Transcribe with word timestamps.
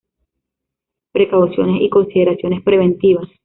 Precauciones 1.11 1.79
y 1.83 1.89
consideraciones 1.91 2.63
preventivas 2.63 3.29